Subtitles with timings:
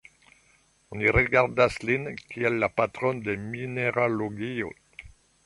[0.95, 4.75] Oni rigardas lin kiel la "patron de mineralogio".